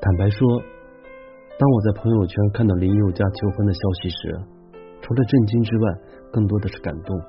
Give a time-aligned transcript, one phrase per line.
[0.00, 0.48] 坦白说，
[1.58, 4.40] 当我在朋友圈看到林宥嘉求婚的消息时，
[5.02, 5.92] 除了震惊之外，
[6.32, 7.20] 更多的是感动。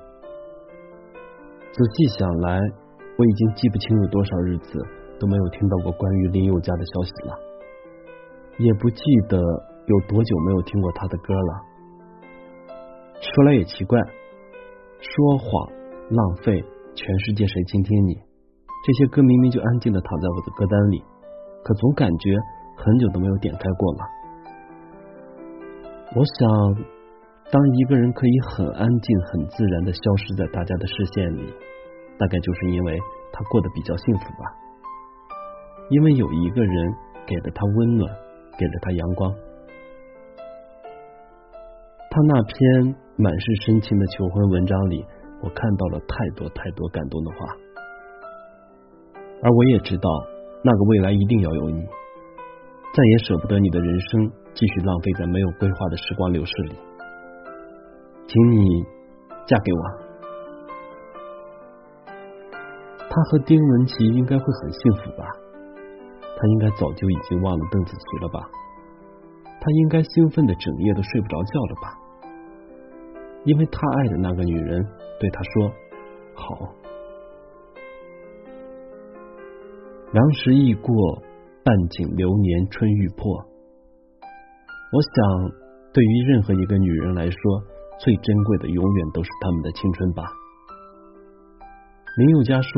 [1.70, 2.58] 仔细想来，
[3.18, 4.80] 我已经记不清有多少日子
[5.20, 7.36] 都没有听到过关于林宥嘉的消息了，
[8.56, 11.60] 也不记得有多久没有听过他的歌了。
[13.20, 14.00] 说来也奇怪，
[14.98, 15.70] 说谎、
[16.08, 18.14] 浪费、全世界谁倾听你，
[18.86, 21.04] 这些歌明明就安静的躺在我的歌单里，
[21.62, 22.34] 可总感觉。
[22.76, 24.00] 很久都没有点开过了。
[26.14, 26.84] 我想，
[27.50, 31.54] 当一个人可以很安静、很自然的消失在大家的视线里，
[32.18, 32.98] 大概就是因为
[33.32, 34.44] 他过得比较幸福吧。
[35.88, 36.94] 因为有一个人
[37.26, 38.10] 给了他温暖，
[38.58, 39.32] 给了他阳光。
[42.10, 45.04] 他那篇满是深情的求婚文章里，
[45.42, 47.36] 我看到了太多太多感动的话。
[49.42, 50.10] 而我也知道，
[50.62, 51.86] 那个未来一定要有你。
[52.94, 56.76] 再也舍不得你的人生继续浪费在没有规划的时光流逝里，
[58.26, 58.84] 请你
[59.46, 59.78] 嫁给我。
[63.08, 65.24] 他和丁文琪应该会很幸福吧？
[66.36, 68.50] 他应该早就已经忘了邓紫棋了吧？
[69.44, 71.98] 他应该兴奋的整夜都睡不着觉了吧？
[73.44, 74.86] 因为他爱的那个女人
[75.18, 75.72] 对他说
[76.36, 76.74] ：“好。”
[80.12, 80.92] 良时易过。
[81.64, 83.44] 半景流年春欲破，我
[84.98, 85.14] 想，
[85.94, 87.38] 对于任何一个女人来说，
[88.00, 90.24] 最珍贵的永远都是她们的青春吧。
[92.18, 92.72] 林宥嘉说：“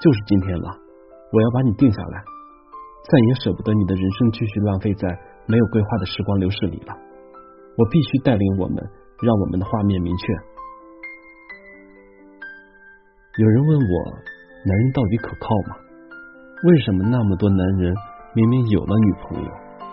[0.00, 0.78] 就是今天了，
[1.32, 2.22] 我要把你定下来，
[3.10, 5.08] 再也舍不得你的人生继续浪费在
[5.46, 6.94] 没有规划的时光流逝里了。
[7.76, 8.76] 我必须带领我们，
[9.22, 10.32] 让我们的画面明确。”
[13.42, 14.14] 有人问我，
[14.64, 15.76] 男人到底可靠吗？
[16.62, 17.94] 为什么那么多男人
[18.32, 19.50] 明明有了女朋友，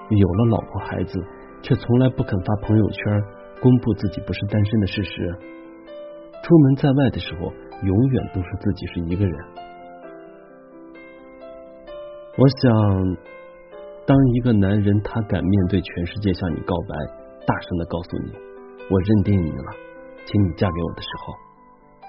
[0.10, 1.20] 有了老婆孩子，
[1.62, 3.22] 却从来不肯发朋友圈
[3.62, 5.38] 公布自己不是单身的事实？
[6.42, 7.52] 出门在外的时候，
[7.84, 9.36] 永远都说自己是一个人。
[12.38, 13.18] 我想，
[14.08, 16.96] 当一个男人他敢面对全世界向你告白，
[17.46, 18.32] 大声的告诉你
[18.90, 19.72] “我认定你了，
[20.26, 21.34] 请你嫁给我”的时候，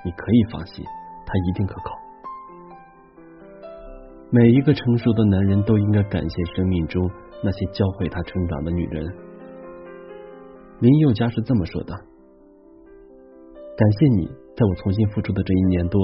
[0.04, 0.84] 你可以放心，
[1.26, 2.03] 他一定可靠。
[4.34, 7.08] 每一个成熟的男人都应该感谢生命中
[7.40, 9.06] 那些教会他成长的女人。
[10.80, 11.94] 林宥嘉是这么说的
[13.78, 16.00] ：“感谢你，在我重新付出的这一年多，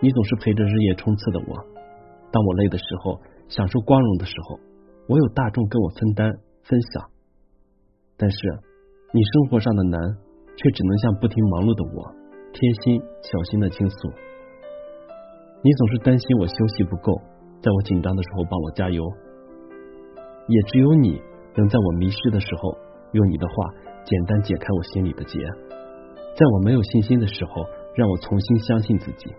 [0.00, 1.54] 你总是陪着日夜冲刺的我。
[2.32, 4.58] 当我累的时候，享受光荣的时候，
[5.06, 6.28] 我有大众跟我分担
[6.64, 7.08] 分享。
[8.16, 8.36] 但是，
[9.12, 10.00] 你生活上的难，
[10.56, 12.12] 却只能向不停忙碌的我
[12.52, 14.10] 贴心小心的倾诉。
[15.62, 17.14] 你总是担心我休息不够。”
[17.62, 19.04] 在我紧张的时候帮我加油，
[20.48, 21.20] 也只有你
[21.54, 22.74] 能在我迷失的时候
[23.12, 23.54] 用你的话
[24.02, 25.38] 简单解开我心里的结，
[26.34, 27.52] 在我没有信心的时候
[27.94, 29.30] 让我重新相信自己。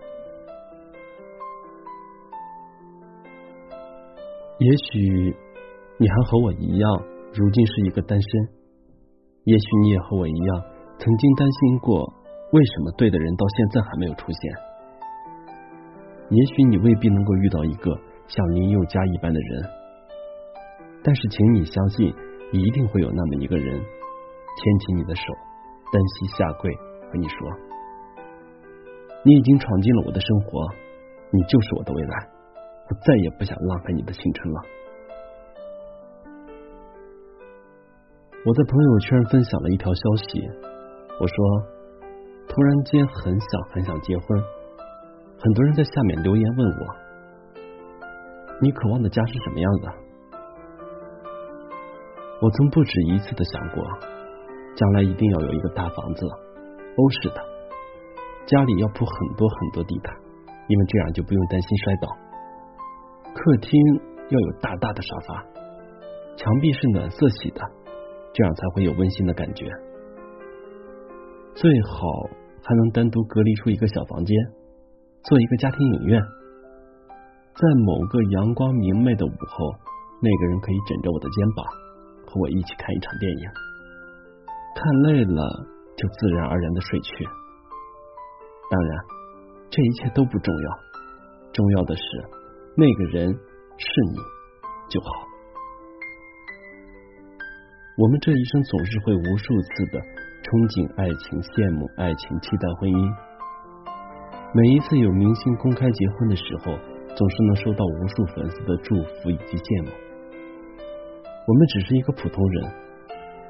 [4.58, 5.36] 也许
[5.98, 7.02] 你还和我一样，
[7.34, 8.46] 如今是一个单身；
[9.42, 10.62] 也许你也和我一样，
[10.96, 12.04] 曾经担心过
[12.52, 14.54] 为什么对的人到现在还没有出现；
[16.30, 18.11] 也许你未必能够遇到一个。
[18.28, 19.62] 像林宥嘉一般的人，
[21.04, 22.14] 但是，请你相信，
[22.52, 25.22] 一定会有那么一个人，牵起你的手，
[25.92, 26.74] 单膝下跪，
[27.10, 27.36] 和你说
[29.24, 30.66] ：“你已经闯进了我的生活，
[31.30, 32.28] 你就是我的未来，
[32.88, 34.62] 我再也不想浪费你的青春了。”
[38.44, 40.40] 我在朋友圈分享了一条消息，
[41.20, 41.36] 我说
[42.48, 44.42] ：“突然间很想很想结婚。”
[45.38, 47.01] 很多人在下面留言问我。
[48.60, 49.88] 你渴望的家是什么样的？
[52.40, 53.84] 我曾不止一次的想过，
[54.74, 56.26] 将来一定要有一个大房子，
[56.96, 57.36] 欧式的，
[58.46, 60.16] 家里要铺很多很多地毯，
[60.68, 62.08] 因为这样就不用担心摔倒。
[63.34, 63.80] 客厅
[64.28, 65.44] 要有大大的沙发，
[66.36, 67.60] 墙壁是暖色系的，
[68.32, 69.66] 这样才会有温馨的感觉。
[71.54, 72.06] 最好
[72.62, 74.36] 还能单独隔离出一个小房间，
[75.24, 76.22] 做一个家庭影院。
[77.54, 79.74] 在某个阳光明媚的午后，
[80.22, 81.64] 那个人可以枕着我的肩膀，
[82.26, 83.44] 和我一起看一场电影。
[84.74, 87.24] 看累了就自然而然的睡去。
[88.70, 89.04] 当然，
[89.68, 90.78] 这一切都不重要，
[91.52, 92.02] 重要的是
[92.74, 94.16] 那个人是你
[94.88, 95.08] 就好。
[97.98, 103.14] 我们这一生总是会无数次的憧憬爱情、羡慕爱情、期待婚姻。
[104.54, 106.91] 每一次有明星公开结婚的时候。
[107.14, 109.90] 总是能收到无数粉丝的祝福以及羡慕，
[111.46, 112.64] 我们只是一个普通人，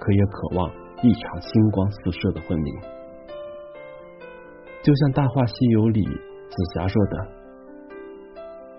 [0.00, 0.68] 可也渴望
[1.00, 2.70] 一场星光四射的婚礼。
[4.82, 7.14] 就像《大话西游》里紫霞说的：“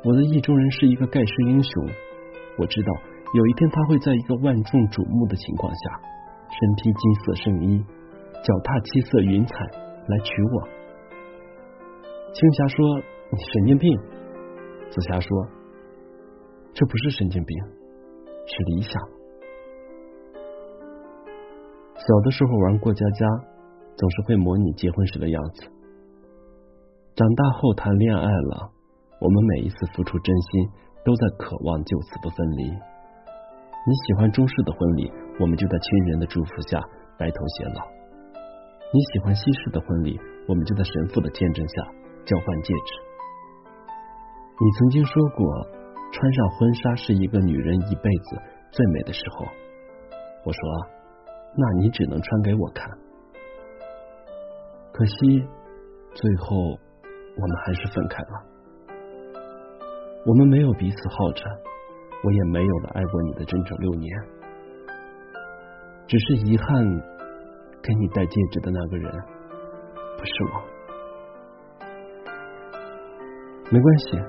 [0.04, 1.72] 我的意中人是一个盖世英雄，
[2.60, 2.92] 我知道
[3.34, 5.80] 有一天他会在一个万众瞩目的情况下，
[6.52, 7.80] 身披金色圣衣，
[8.44, 9.56] 脚踏七色云彩
[10.12, 10.68] 来娶我。”
[12.36, 13.00] 青霞说
[13.32, 13.88] ：“你神经病。”
[14.94, 15.48] 紫霞说
[16.72, 17.58] ：“这不是神经病，
[18.46, 19.02] 是理想。”
[21.98, 23.26] 小的时候玩过家家，
[23.98, 25.64] 总是会模拟结婚时的样子。
[27.16, 28.70] 长大后谈恋爱了，
[29.20, 30.70] 我们每一次付出真心，
[31.04, 32.66] 都在渴望就此不分离。
[32.66, 36.80] 你喜欢中式的婚礼，我们就在亲人的祝福下
[37.18, 37.82] 白头偕老；
[38.94, 41.82] 你喜欢西式的婚礼，我们就在神父的见证下
[42.26, 43.13] 交换戒指。
[44.62, 45.68] 你曾经说过，
[46.12, 48.42] 穿上婚纱是一个女人一辈子
[48.72, 49.46] 最美的时候。
[50.46, 50.60] 我说，
[51.56, 52.90] 那你只能穿给我看。
[54.92, 55.48] 可惜，
[56.14, 56.80] 最后。
[57.36, 58.46] 我们还是分开了，
[60.24, 61.44] 我们没有彼此耗着，
[62.24, 64.08] 我也没有了爱过你的整整六年，
[66.06, 66.86] 只是遗憾，
[67.82, 69.12] 给你戴戒指的那个人
[70.16, 70.62] 不是我。
[73.72, 74.20] 没关系，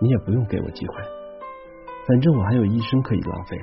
[0.00, 0.94] 你也不用给我机会，
[2.08, 3.56] 反正我还有一生可以浪费，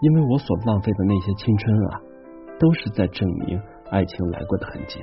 [0.00, 2.00] 因为我所浪费的那些青春啊，
[2.58, 3.60] 都是在证明
[3.90, 5.00] 爱情来过的痕迹。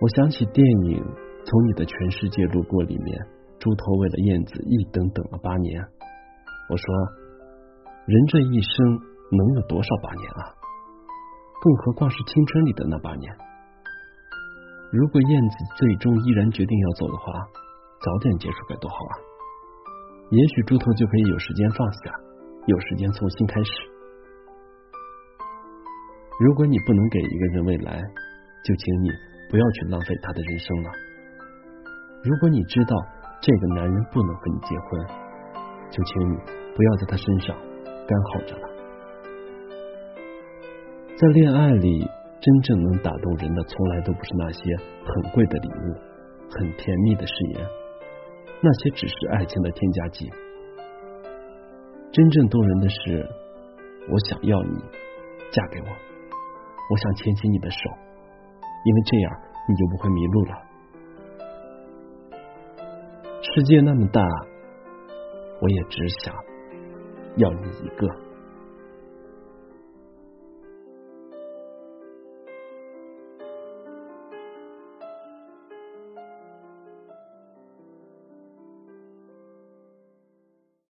[0.00, 1.02] 我想起电影
[1.44, 3.26] 《从你的全世界路过》里面，
[3.58, 5.82] 猪头为了燕子一等等了八年。
[6.70, 6.84] 我说，
[8.06, 9.00] 人这一生
[9.32, 10.54] 能有多少八年啊？
[11.60, 13.47] 更何况是青春里的那八年。
[14.90, 17.32] 如果燕子最终依然决定要走的话，
[18.00, 19.14] 早点结束该多好啊！
[20.30, 22.12] 也许猪头就可以有时间放下，
[22.66, 23.70] 有时间重新开始。
[26.40, 28.00] 如果你不能给一个人未来，
[28.64, 29.10] 就请你。
[29.50, 30.90] 不要去浪费他的人生了。
[32.22, 32.94] 如果你知道
[33.40, 35.06] 这个男人不能和你结婚，
[35.90, 36.36] 就请你
[36.76, 37.56] 不要在他身上
[38.06, 38.68] 干耗着了。
[41.16, 42.06] 在恋爱里，
[42.40, 44.60] 真正能打动人的，从来都不是那些
[45.04, 45.94] 很贵的礼物、
[46.50, 47.66] 很甜蜜的誓言，
[48.60, 50.30] 那些只是爱情的添加剂。
[52.12, 53.28] 真正动人的是，
[54.08, 54.78] 我想要你
[55.50, 57.78] 嫁给我，我想牵起你的手。
[58.84, 59.32] 因为这样，
[59.68, 60.62] 你就不会迷路了。
[63.42, 64.22] 世界那么大，
[65.60, 66.34] 我也只想
[67.36, 68.27] 要你一个。